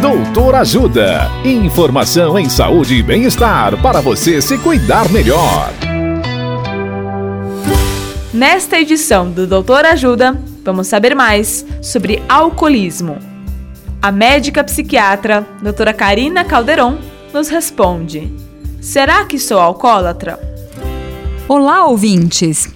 [0.00, 1.30] Doutor Ajuda.
[1.42, 5.72] Informação em saúde e bem-estar para você se cuidar melhor.
[8.32, 13.16] Nesta edição do Doutor Ajuda, vamos saber mais sobre alcoolismo.
[14.02, 16.98] A médica psiquiatra, doutora Karina Calderon,
[17.32, 18.30] nos responde:
[18.82, 20.38] Será que sou alcoólatra?
[21.48, 22.68] Olá, ouvintes!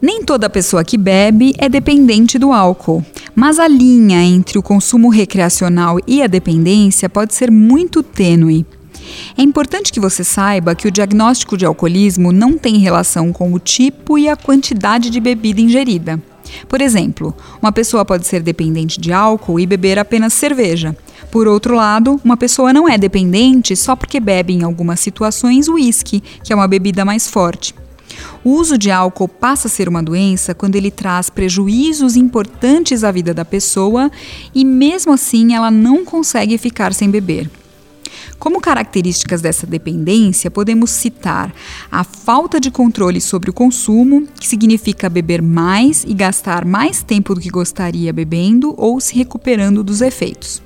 [0.00, 3.02] Nem toda pessoa que bebe é dependente do álcool,
[3.36, 8.64] mas a linha entre o consumo recreacional e a dependência pode ser muito tênue.
[9.36, 13.58] É importante que você saiba que o diagnóstico de alcoolismo não tem relação com o
[13.58, 16.20] tipo e a quantidade de bebida ingerida.
[16.66, 20.96] Por exemplo, uma pessoa pode ser dependente de álcool e beber apenas cerveja.
[21.30, 26.22] Por outro lado, uma pessoa não é dependente só porque bebe em algumas situações uísque,
[26.42, 27.74] que é uma bebida mais forte.
[28.46, 33.10] O uso de álcool passa a ser uma doença quando ele traz prejuízos importantes à
[33.10, 34.08] vida da pessoa
[34.54, 37.50] e, mesmo assim, ela não consegue ficar sem beber.
[38.38, 41.52] Como características dessa dependência, podemos citar
[41.90, 47.34] a falta de controle sobre o consumo, que significa beber mais e gastar mais tempo
[47.34, 50.62] do que gostaria bebendo ou se recuperando dos efeitos.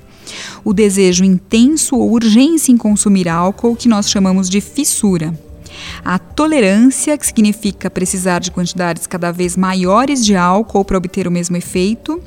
[0.63, 5.33] O desejo intenso ou urgência em consumir álcool, que nós chamamos de fissura
[6.03, 11.31] a tolerância, que significa precisar de quantidades cada vez maiores de álcool para obter o
[11.31, 12.21] mesmo efeito,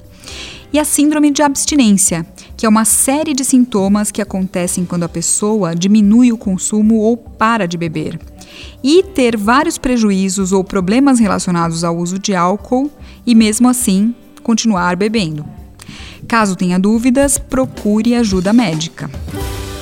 [0.72, 5.08] e a síndrome de abstinência, que é uma série de sintomas que acontecem quando a
[5.08, 8.18] pessoa diminui o consumo ou para de beber.
[8.82, 12.90] E ter vários prejuízos ou problemas relacionados ao uso de álcool
[13.24, 15.44] e, mesmo assim, continuar bebendo.
[16.26, 19.08] Caso tenha dúvidas, procure ajuda médica.